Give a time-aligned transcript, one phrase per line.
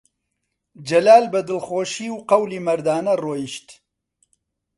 [0.87, 3.67] جەلال بە دڵخۆشی و قەولی مەردانە ڕۆیشت